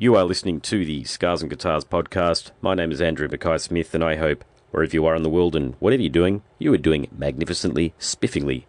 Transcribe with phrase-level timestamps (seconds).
[0.00, 2.52] You are listening to the Scars and Guitars podcast.
[2.60, 5.56] My name is Andrew Mackay Smith, and I hope wherever you are in the world
[5.56, 8.66] and whatever you're doing, you are doing magnificently, spiffingly,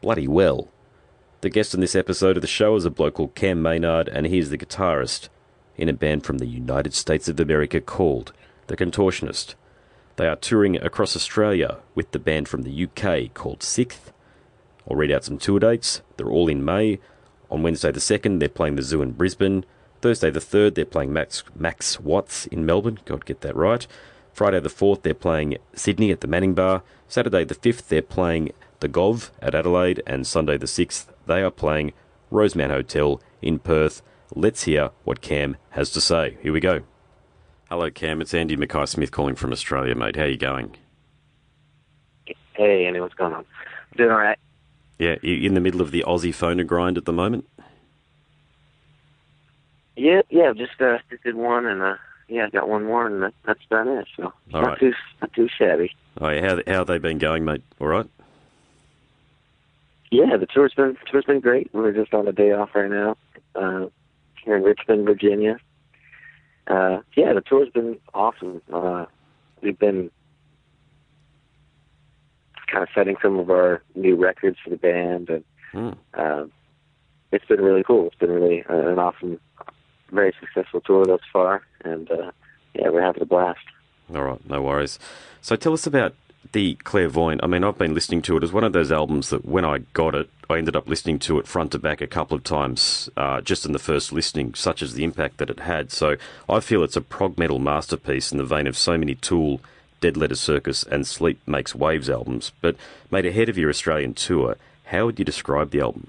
[0.00, 0.68] bloody well.
[1.40, 4.24] The guest in this episode of the show is a bloke called Cam Maynard, and
[4.28, 5.28] he is the guitarist
[5.76, 8.32] in a band from the United States of America called
[8.68, 9.56] The Contortionist.
[10.14, 14.12] They are touring across Australia with the band from the UK called Sixth.
[14.88, 16.02] I'll read out some tour dates.
[16.16, 17.00] They're all in May.
[17.50, 19.64] On Wednesday the 2nd, they're playing the Zoo in Brisbane.
[20.00, 22.98] Thursday the 3rd, they're playing Max, Max Watts in Melbourne.
[23.04, 23.86] God, get that right.
[24.32, 26.82] Friday the 4th, they're playing Sydney at the Manning Bar.
[27.08, 30.02] Saturday the 5th, they're playing the Gov at Adelaide.
[30.06, 31.92] And Sunday the 6th, they are playing
[32.30, 34.02] Rosemount Hotel in Perth.
[34.34, 36.38] Let's hear what Cam has to say.
[36.42, 36.82] Here we go.
[37.68, 38.20] Hello, Cam.
[38.20, 40.16] It's Andy Mackay Smith calling from Australia, mate.
[40.16, 40.76] How are you going?
[42.54, 43.44] Hey, Andy, what's going on?
[43.96, 44.38] Doing all right.
[44.98, 47.46] Yeah, you in the middle of the Aussie phono grind at the moment?
[49.98, 50.52] Yeah, yeah.
[50.52, 51.96] Just uh, just did one, and uh,
[52.28, 54.06] yeah, got one more, and that, that's done it.
[54.16, 54.78] So All not right.
[54.80, 55.90] too not too shabby.
[56.20, 56.48] Oh, yeah.
[56.48, 57.62] How, how have they been going, mate?
[57.80, 58.06] All right?
[60.10, 61.68] Yeah, the tour's been tour's been great.
[61.74, 63.16] We're just on a day off right now,
[63.54, 63.86] uh,
[64.44, 65.58] here in Richmond, Virginia.
[66.66, 68.62] Uh, yeah, the tour's been awesome.
[68.72, 69.06] Uh,
[69.62, 70.10] we've been
[72.70, 75.90] kind of setting some of our new records for the band, and Hmm.
[76.14, 76.44] uh,
[77.32, 78.06] it's been really cool.
[78.06, 79.38] It's been really uh, an awesome,
[80.10, 82.30] very successful tour thus far, and uh,
[82.74, 83.60] yeah, we're having a blast.
[84.14, 84.98] All right, no worries.
[85.40, 86.14] So tell us about
[86.52, 87.42] the Clairvoyant.
[87.42, 89.78] I mean, I've been listening to it as one of those albums that when I
[89.92, 93.10] got it, I ended up listening to it front to back a couple of times
[93.16, 95.92] uh, just in the first listening, such as the impact that it had.
[95.92, 96.16] So
[96.48, 99.60] I feel it's a prog metal masterpiece in the vein of so many Tool,
[100.00, 102.52] Dead Letter Circus, and Sleep Makes Waves albums.
[102.62, 102.76] But,
[103.10, 104.56] made ahead of your Australian tour,
[104.86, 106.08] how would you describe the album?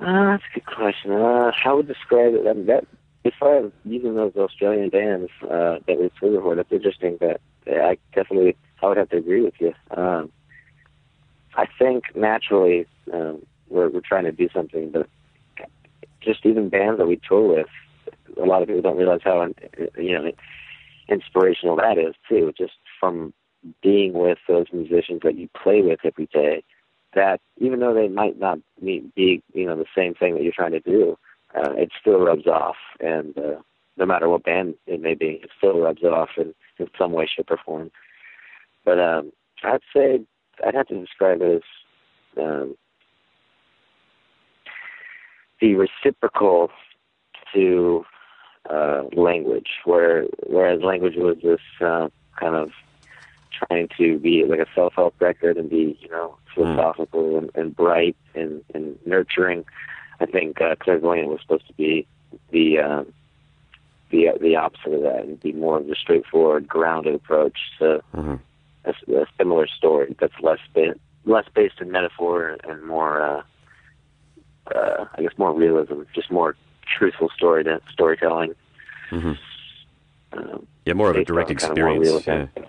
[0.00, 1.12] Uh, that's a good question.
[1.12, 2.46] Uh, how would describe it?
[2.48, 2.86] I mean, that
[3.24, 7.18] as far as those Australian bands uh, that we toured for, that's interesting.
[7.20, 9.74] That I definitely I would have to agree with you.
[9.96, 10.30] Um,
[11.56, 15.08] I think naturally um, we're we're trying to do something, but
[16.20, 17.66] just even bands that we tour with,
[18.40, 19.46] a lot of people don't realize how
[19.98, 20.30] you know
[21.08, 22.52] inspirational that is too.
[22.56, 23.34] Just from
[23.82, 26.62] being with those musicians that you play with every day
[27.14, 30.72] that even though they might not be, you know the same thing that you're trying
[30.72, 31.18] to do,
[31.54, 32.76] uh, it still rubs off.
[33.00, 33.60] And uh,
[33.96, 37.26] no matter what band it may be, it still rubs off in, in some way,
[37.34, 37.90] shape, or form.
[38.84, 39.32] But um,
[39.64, 40.20] I'd say
[40.66, 41.62] I'd have to describe it
[42.36, 42.76] as um,
[45.60, 46.70] the reciprocal
[47.54, 48.04] to
[48.70, 52.08] uh, language, where whereas language was this uh,
[52.38, 52.70] kind of
[53.66, 58.16] trying to be like a self-help record and be, you know, philosophical and, and bright
[58.34, 59.64] and, and nurturing.
[60.20, 62.06] I think uh, Clairvoyant was supposed to be
[62.50, 63.12] the um,
[64.10, 68.40] the the opposite of that and be more of the straightforward, grounded approach to Mhm.
[68.84, 73.42] a, a similar story that's less ba- less based in metaphor and more, uh,
[74.74, 76.56] uh, I guess, more realism, just more
[76.98, 78.54] truthful story storytelling.
[79.10, 79.38] Mhm.
[80.32, 82.26] Um, Yeah, more of a direct on kind of experience.
[82.26, 82.67] Yeah, events, I guess.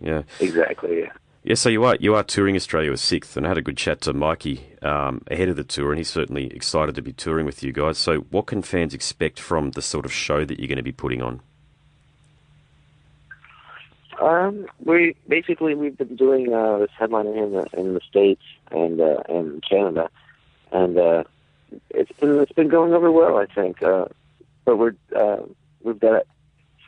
[0.00, 0.22] Yeah.
[0.40, 1.00] Exactly.
[1.00, 1.12] Yeah.
[1.46, 3.76] Yeah, so you are you are touring Australia with Sixth, and I had a good
[3.76, 7.46] chat to Mikey um, ahead of the tour, and he's certainly excited to be touring
[7.46, 7.98] with you guys.
[7.98, 10.90] So, what can fans expect from the sort of show that you're going to be
[10.90, 11.40] putting on?
[14.20, 18.42] Um, we basically we've been doing uh, this headliner here in the in the states
[18.72, 20.10] and uh, and Canada,
[20.72, 21.24] and uh,
[21.90, 23.84] it's been it's been going over well, I think.
[23.84, 24.06] Uh,
[24.64, 25.42] but we're uh,
[25.82, 26.24] we've got to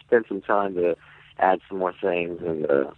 [0.04, 0.96] spend some time to
[1.38, 2.90] add some more things and uh,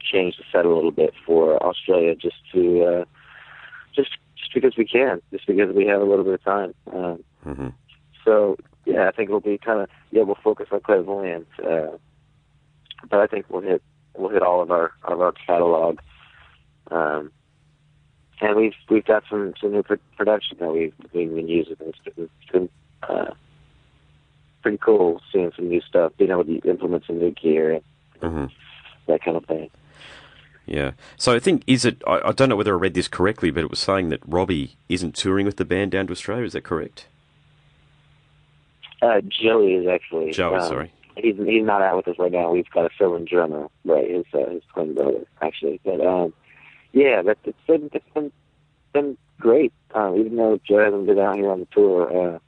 [0.00, 3.04] change the set a little bit for Australia, just to uh,
[3.94, 6.74] just just because we can, just because we have a little bit of time.
[6.92, 7.68] Um, hmm
[8.24, 10.22] so yeah, I think it'll be kind of yeah.
[10.22, 11.96] We'll focus on clairvoyant, uh,
[13.08, 13.82] but I think we'll hit
[14.16, 15.98] we'll hit all of our of our catalog.
[16.90, 17.32] Um,
[18.40, 21.76] and we've we've got some some new pr- production that we've we've been using.
[21.80, 22.68] It's been, it's been
[23.02, 23.32] uh,
[24.62, 27.82] pretty cool seeing some new stuff, being able to implement some new gear and
[28.20, 28.44] hmm
[29.06, 29.68] that kind of thing.
[30.64, 30.92] Yeah.
[31.16, 32.00] So, I think is it?
[32.06, 34.76] I, I don't know whether I read this correctly, but it was saying that Robbie
[34.88, 36.44] isn't touring with the band down to Australia.
[36.44, 37.08] Is that correct?
[39.02, 40.92] Uh, Joey is actually Joey, um, sorry.
[41.16, 42.52] he's he's not out with us right now.
[42.52, 44.08] We've got a fill-in drummer, right?
[44.08, 45.80] His uh, his twin brother, actually.
[45.84, 46.32] But um,
[46.92, 48.30] yeah, that it's been it's been
[48.92, 49.72] been great.
[49.92, 52.38] Uh, even though Joe hasn't been out here on the tour, uh,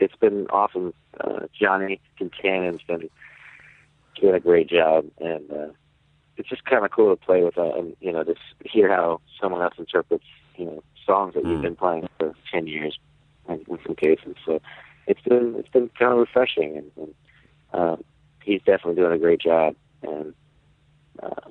[0.00, 0.92] it's been awesome.
[1.20, 3.08] Uh, Johnny Concannon's been
[4.20, 5.68] doing a great job, and uh,
[6.36, 7.56] it's just kind of cool to play with.
[7.58, 10.24] Uh, and you know, just hear how someone else interprets
[10.56, 11.62] you know songs that you've Mm.
[11.62, 12.98] been playing for ten years.
[13.48, 14.34] in, in some cases.
[14.44, 14.60] So
[15.06, 17.14] it's been it's been kind of refreshing, and, and
[17.72, 17.96] uh,
[18.42, 19.74] he's definitely doing a great job.
[20.02, 20.34] And
[21.22, 21.50] uh,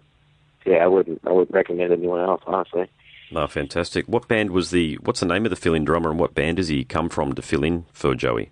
[0.65, 2.89] yeah, I wouldn't I wouldn't recommend anyone else, honestly.
[3.35, 4.05] No, fantastic.
[4.07, 4.95] What band was the?
[5.03, 7.41] What's the name of the fill-in drummer, and what band does he come from to
[7.41, 8.49] fill in for Joey?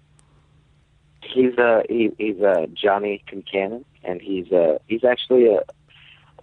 [1.21, 5.61] He's uh he, he's uh Johnny Concannon, and he's uh he's actually a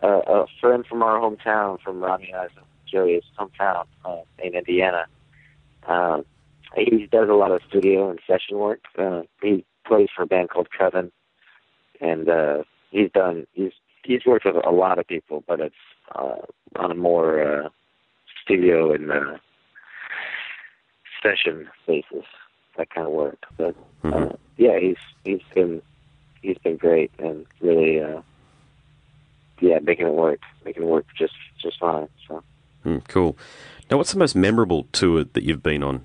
[0.02, 2.48] a, a friend from our hometown, from Ronnie and
[2.90, 5.04] Joey's hometown uh, in Indiana.
[5.87, 6.22] Uh,
[6.75, 8.81] he does a lot of studio and session work.
[8.98, 11.12] Uh, he plays for a band called Coven,
[12.00, 13.72] and uh, he's done he's
[14.02, 15.75] he's worked with a lot of people, but it's
[16.14, 16.37] uh,
[16.76, 17.69] on a more uh,
[18.50, 19.37] studio and uh,
[21.23, 22.25] session basis,
[22.76, 23.38] that kind of work.
[23.56, 23.75] But
[24.05, 24.37] uh, Mhm.
[24.56, 25.82] yeah, he's he's been
[26.43, 28.23] he's been great and really uh,
[29.61, 32.08] yeah making it work, making it work just just fine.
[32.26, 32.43] So.
[32.85, 33.37] Mm, cool.
[33.91, 36.05] Now, what's the most memorable tour that you've been on?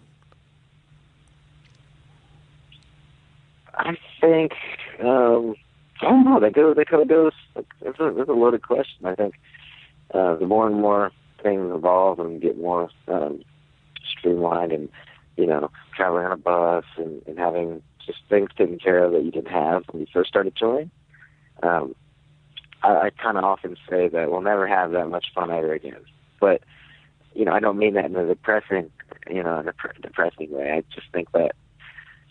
[3.78, 4.52] I think
[5.02, 5.56] um,
[6.02, 6.40] I don't know.
[6.40, 6.74] They go.
[6.74, 7.32] They kind of goes.
[7.56, 9.06] It's a, it's a loaded question.
[9.06, 9.36] I think
[10.14, 11.12] uh, the more and more
[11.46, 13.44] things evolve and get more um,
[14.18, 14.90] streamlined, and
[15.38, 19.24] you know, traveling on a bus and, and having just things taken care of that
[19.24, 20.90] you didn't have when you first started touring.
[21.62, 21.96] Um,
[22.84, 26.02] I, I kind of often say that we'll never have that much fun ever again.
[26.40, 26.62] But
[27.34, 28.90] you know, I don't mean that in a depressing,
[29.30, 30.72] you know, in a dep- depressing way.
[30.72, 31.56] I just think that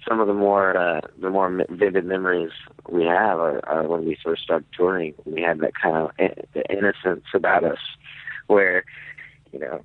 [0.09, 2.53] some of the more uh, the more vivid memories
[2.89, 5.15] we have are, are when we first started touring.
[5.25, 7.79] We had that kind of in- the innocence about us,
[8.47, 8.85] where
[9.53, 9.83] you know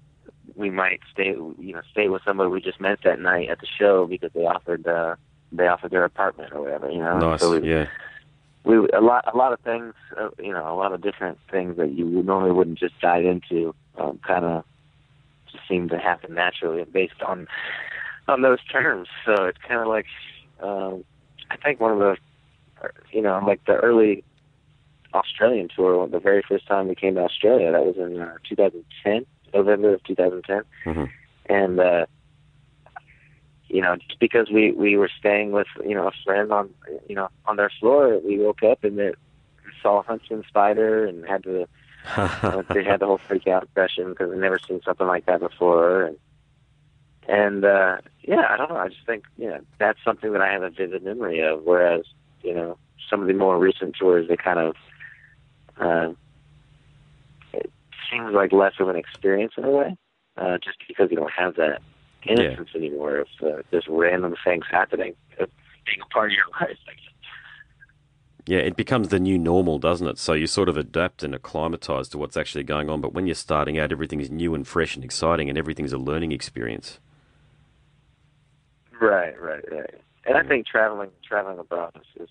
[0.56, 3.68] we might stay you know stay with somebody we just met that night at the
[3.68, 5.16] show because they offered uh,
[5.52, 6.90] they offered their apartment or whatever.
[6.90, 7.40] You know, nice.
[7.40, 7.88] so we, yeah.
[8.64, 11.78] we a lot a lot of things uh, you know a lot of different things
[11.78, 14.64] that you normally wouldn't just dive into um, kind of
[15.52, 17.48] just seem to happen naturally based on
[18.28, 20.06] on those terms so it's kind of like
[20.62, 21.04] um
[21.50, 22.16] i think one of the
[23.12, 24.24] you know like the early
[25.14, 29.26] australian tour the very first time we came to australia that was in uh, 2010
[29.54, 31.10] november of 2010 Mhm.
[31.48, 32.06] and uh
[33.72, 36.72] you know, just because we we were staying with you know a friend on
[37.08, 39.16] you know on their floor, we woke up and it
[39.84, 41.68] saw a huntsman spider and had to
[42.74, 46.04] they had the whole freak out session because they'd never seen something like that before.
[46.06, 46.18] And
[47.28, 48.78] and uh yeah i don't know.
[48.78, 51.62] I just think you know that's something that i have a vivid memory of.
[51.64, 52.06] Whereas
[52.42, 52.76] you know
[53.08, 54.76] some of the more recent tours they kind of
[55.80, 56.14] uh
[57.54, 57.72] it
[58.12, 59.96] seems like less of an experience in a way
[60.38, 61.82] uh just because you don't have that
[62.28, 65.46] innocence anymore of uh, just random things happening uh,
[65.86, 66.78] being a part of your life
[68.50, 70.18] Yeah, it becomes the new normal, doesn't it?
[70.18, 73.00] So you sort of adapt and acclimatise to what's actually going on.
[73.00, 76.00] But when you're starting out, everything is new and fresh and exciting, and everything's a
[76.00, 77.00] learning experience.
[79.00, 79.96] Right, right, right.
[80.26, 82.30] And I think traveling traveling abroad is, is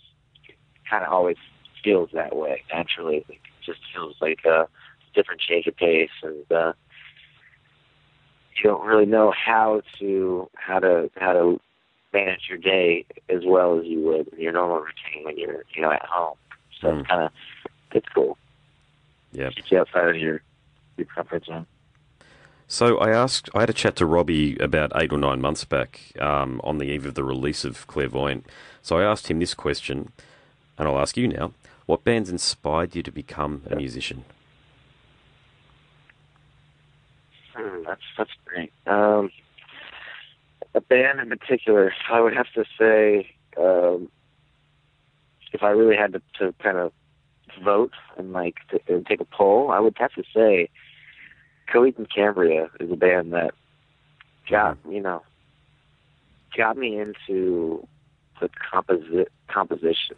[0.90, 1.36] kind of always
[1.82, 3.24] feels that way naturally.
[3.28, 4.66] It just feels like a
[5.14, 6.72] different change of pace, and uh,
[8.56, 11.60] you don't really know how to how to how to
[12.12, 15.82] manage your day as well as you would in your normal routine when you're you
[15.82, 16.36] know at home.
[16.80, 17.00] So Mm.
[17.00, 17.30] it's kind of
[17.92, 18.38] it's cool.
[19.32, 19.50] Yeah.
[19.50, 20.42] Keeps you outside of your
[20.96, 21.66] your comfort zone.
[22.70, 26.12] So I asked, I had a chat to Robbie about eight or nine months back
[26.20, 28.44] um, on the eve of the release of Clairvoyant.
[28.82, 30.12] So I asked him this question,
[30.78, 31.52] and I'll ask you now:
[31.86, 34.24] What bands inspired you to become a musician?
[37.54, 38.72] Hmm, that's that's great.
[38.86, 39.30] Um,
[40.74, 44.10] a band in particular, I would have to say, um,
[45.52, 46.92] if I really had to, to kind of
[47.64, 50.68] vote and like to, and take a poll, I would have to say,
[51.72, 53.52] Coheed and Cambria is a band that
[54.48, 55.22] got you know
[56.56, 57.86] got me into
[58.40, 60.16] the composi- composition.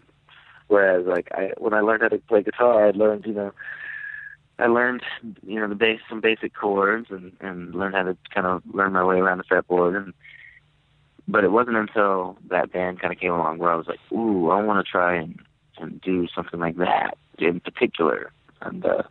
[0.71, 3.53] Whereas, like, I when I learned how to play guitar, I learned you know
[4.61, 5.03] I learned,
[5.47, 8.93] you know, the base some basic chords and and learned how to kind of learn
[8.93, 9.97] my way around the fretboard.
[9.97, 10.15] And
[11.27, 14.51] but it wasn't until that band kind of came along where I was like, ooh,
[14.51, 15.41] I want to try and
[15.79, 18.33] and do something like that in particular.
[18.61, 19.03] And uh,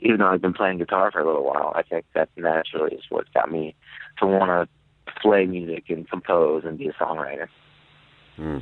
[0.00, 3.04] even though I've been playing guitar for a little while, I think that naturally is
[3.08, 3.76] what got me
[4.18, 4.68] to want
[5.06, 7.46] to play music and compose and be a songwriter.
[8.36, 8.58] Hmm.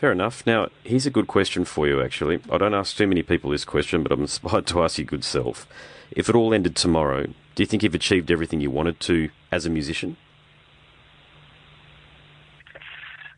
[0.00, 0.46] Fair enough.
[0.46, 2.40] Now, here's a good question for you, actually.
[2.50, 5.24] I don't ask too many people this question, but I'm inspired to ask your good
[5.24, 5.66] self.
[6.10, 9.66] If it all ended tomorrow, do you think you've achieved everything you wanted to as
[9.66, 10.16] a musician?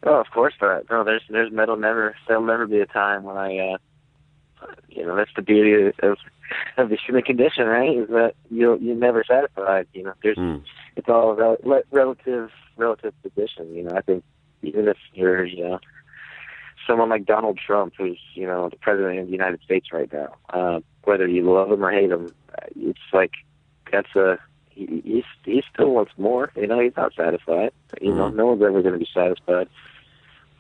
[0.05, 0.89] Oh, of course not.
[0.89, 3.77] No, there's there's metal never there'll never be a time when I uh
[4.89, 6.17] you know, that's the beauty of
[6.77, 7.99] of the human condition, right?
[7.99, 9.89] Is that you you're never satisfied.
[9.95, 10.59] You know, there's Hmm.
[10.95, 13.75] it's all rel- relative relative position.
[13.75, 14.23] You know, I think
[14.63, 15.81] even if you're, you know,
[16.87, 20.35] someone like Donald Trump, who's you know the president of the United States right now,
[20.51, 22.33] uh, whether you love him or hate him,
[22.77, 23.33] it's like
[23.91, 24.39] that's a
[24.71, 26.51] he, he's he still wants more.
[26.57, 27.73] You know, he's not satisfied.
[28.01, 28.35] You know, Mhm.
[28.35, 29.69] no one's ever going to be satisfied.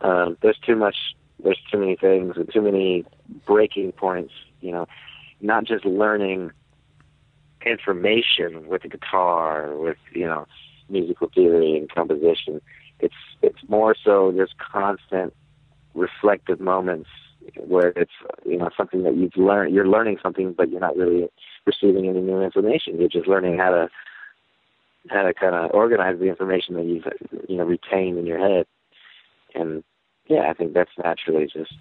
[0.00, 0.96] Um, there's too much.
[1.42, 3.04] There's too many things and too many
[3.46, 4.32] breaking points.
[4.60, 4.86] You know,
[5.40, 6.50] not just learning
[7.64, 10.46] information with the guitar, with you know
[10.88, 12.60] musical theory and composition.
[13.00, 15.34] It's it's more so just constant
[15.94, 17.08] reflective moments
[17.56, 18.12] where it's
[18.44, 19.74] you know something that you've learned.
[19.74, 21.28] You're learning something, but you're not really
[21.66, 22.98] receiving any new information.
[22.98, 23.90] You're just learning how to
[25.10, 27.06] how to kind of organize the information that you've
[27.48, 28.66] you know retained in your head.
[29.54, 29.82] And
[30.28, 31.74] yeah, I think that's naturally just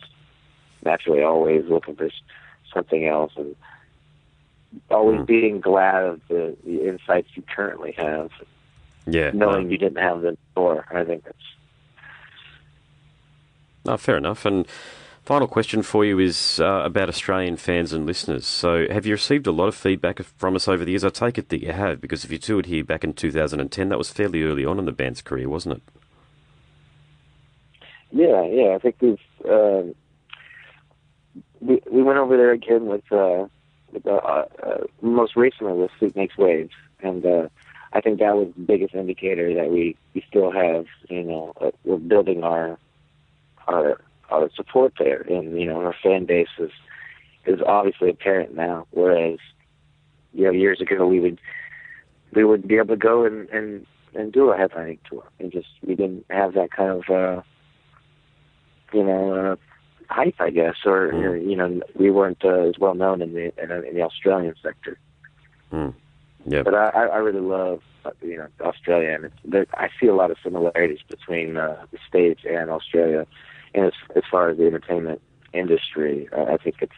[0.83, 2.09] naturally always looking for
[2.73, 3.55] something else and
[4.89, 5.25] always Mm.
[5.25, 8.31] being glad of the, the insights you currently have,
[9.05, 9.31] Yeah.
[9.33, 9.51] no.
[9.51, 10.85] knowing you didn't have them before.
[10.89, 11.37] I think that's
[13.85, 14.45] No, fair enough.
[14.45, 14.67] And
[15.23, 18.45] final question for you is uh, about Australian fans and listeners.
[18.45, 21.03] So, have you received a lot of feedback from us over the years?
[21.03, 23.97] I take it that you have, because if you toured here back in 2010, that
[23.97, 25.83] was fairly early on in the band's career, wasn't it?
[28.11, 28.75] Yeah, yeah.
[28.75, 29.19] I think we've
[29.49, 29.95] um,
[31.61, 33.47] we we went over there again with uh,
[33.93, 37.47] with uh, uh, most recently with Sleep Makes Waves, and uh,
[37.93, 40.87] I think that was the biggest indicator that we we still have.
[41.09, 42.77] You know, uh, we're building our
[43.67, 46.71] our our support there, and you know, our fan base is
[47.45, 48.87] is obviously apparent now.
[48.91, 49.39] Whereas,
[50.33, 51.39] you know, years ago we would
[52.33, 55.67] we would be able to go and and and do a headlining tour, and just
[55.85, 57.09] we didn't have that kind of.
[57.09, 57.41] uh
[58.93, 59.55] you know, uh,
[60.09, 61.23] hype, I guess, or, Mm.
[61.23, 64.53] or you know, we weren't uh, as well known in the in, in the Australian
[64.61, 64.97] sector.
[65.71, 65.93] Mm.
[66.45, 66.63] Yeah.
[66.63, 70.31] But I, I really love, uh, you know, Australia, and there, I see a lot
[70.31, 73.27] of similarities between uh, the states and Australia,
[73.75, 75.21] and as as far as the entertainment
[75.53, 76.93] industry, uh, I think it's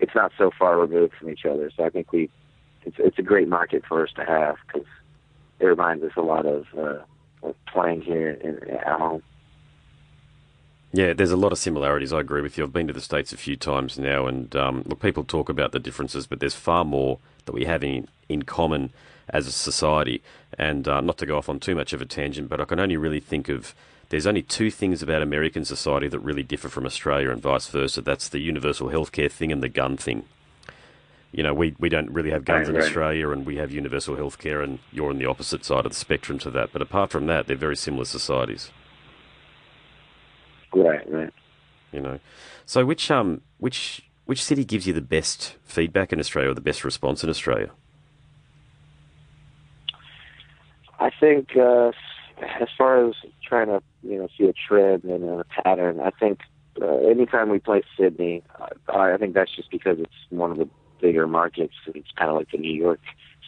[0.00, 1.70] it's not so far removed from each other.
[1.76, 2.28] So I think we,
[2.84, 4.88] it's it's a great market for us to have because
[5.60, 6.98] it reminds us a lot of, uh,
[7.44, 9.22] of playing here in, at home.
[10.92, 12.12] Yeah, there's a lot of similarities.
[12.12, 12.64] I agree with you.
[12.64, 15.72] I've been to the States a few times now, and um, look, people talk about
[15.72, 18.92] the differences, but there's far more that we have in, in common
[19.30, 20.22] as a society.
[20.58, 22.78] And uh, not to go off on too much of a tangent, but I can
[22.78, 23.74] only really think of
[24.10, 28.02] there's only two things about American society that really differ from Australia and vice versa.
[28.02, 30.24] That's the universal healthcare thing and the gun thing.
[31.32, 32.76] You know, we, we don't really have guns in.
[32.76, 36.38] Australia, and we have universal healthcare, and you're on the opposite side of the spectrum
[36.40, 36.74] to that.
[36.74, 38.70] But apart from that, they're very similar societies.
[40.74, 41.32] Right, right.
[41.92, 42.18] you know.
[42.66, 46.60] So which um which which city gives you the best feedback in Australia or the
[46.60, 47.70] best response in Australia?
[51.00, 51.90] I think uh,
[52.60, 53.14] as far as
[53.44, 56.40] trying to you know see a trend and a pattern, I think
[56.80, 58.42] uh, anytime we play Sydney,
[58.88, 60.68] I, I think that's just because it's one of the
[61.00, 61.74] bigger markets.
[61.86, 63.00] And it's kind of like the New York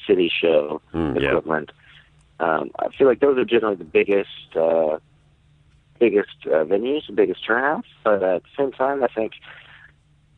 [0.07, 1.29] City show Mm, yeah.
[1.29, 1.71] equivalent.
[2.41, 4.99] Um, I feel like those are generally the biggest uh,
[6.05, 7.89] biggest uh, venues, the biggest turnouts.
[8.05, 9.33] But at the same time, I think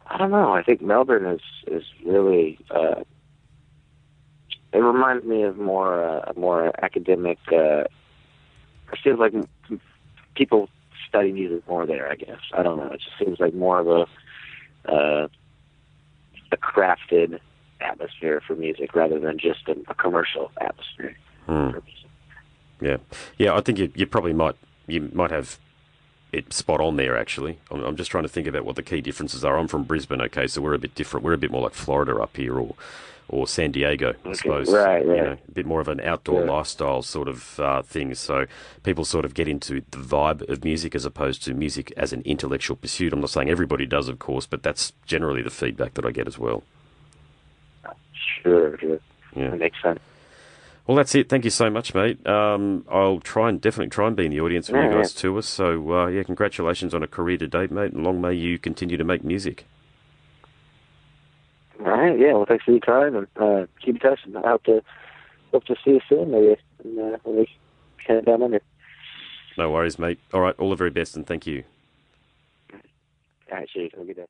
[0.06, 0.52] I don't know.
[0.52, 2.58] I think Melbourne is is really.
[2.70, 3.02] Uh,
[4.72, 7.38] it reminds me of more uh, more academic.
[7.50, 7.84] Uh,
[8.92, 9.32] it feels like
[10.34, 10.68] people
[11.08, 12.10] study music more there.
[12.10, 12.92] I guess I don't know.
[12.92, 15.28] It just seems like more of a uh,
[16.52, 17.40] a crafted
[17.80, 21.16] atmosphere for music rather than just a, a commercial atmosphere.
[21.48, 21.82] Music.
[22.80, 22.98] Yeah,
[23.38, 23.54] yeah.
[23.54, 24.56] I think you, you probably might
[24.86, 25.58] you might have
[26.32, 27.16] it spot on there.
[27.16, 29.58] Actually, I'm, I'm just trying to think about what the key differences are.
[29.58, 31.24] I'm from Brisbane, okay, so we're a bit different.
[31.24, 32.74] We're a bit more like Florida up here, or
[33.28, 34.70] or San Diego, I Okay, suppose.
[34.70, 35.22] right, You right.
[35.24, 36.52] know, a bit more of an outdoor Yeah.
[36.52, 38.14] lifestyle sort of uh, thing.
[38.14, 38.46] So
[38.84, 42.22] people sort of get into the vibe of music as opposed to music as an
[42.24, 43.12] intellectual pursuit.
[43.12, 46.28] I'm not saying everybody does, of course, but that's generally the feedback that I get
[46.28, 46.62] as well.
[48.42, 49.00] Sure, sure.
[49.34, 49.50] Yeah.
[49.50, 49.98] That makes sense.
[50.86, 51.28] Well, that's it.
[51.28, 52.24] Thank you so much, mate.
[52.26, 55.12] Um, I'll try and definitely try and be in the audience when you Yeah, guys
[55.12, 55.42] tour.
[55.42, 58.96] So, uh, yeah, congratulations on a career to date, mate, and long may you continue
[58.96, 59.66] to make music.
[61.80, 62.34] All right, yeah.
[62.34, 64.20] Well, thanks for your time and uh, keep in touch.
[64.24, 64.82] And I hope to
[65.52, 67.48] hope to see you soon, maybe and, uh, when we
[68.06, 68.60] head down under.
[69.58, 70.20] No worries, mate.
[70.32, 71.64] All right, all the very best, and thank you.
[72.72, 72.78] All
[73.58, 73.90] right, cheers.
[73.92, 74.26] Have a good day.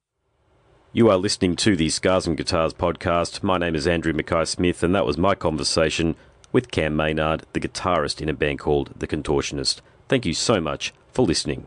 [0.92, 3.42] You are listening to the Scars and Guitars podcast.
[3.42, 6.16] My name is Andrew Mackay Smith, and that was my conversation
[6.52, 9.80] with Cam Maynard, the guitarist in a band called The Contortionist.
[10.08, 11.66] Thank you so much for listening.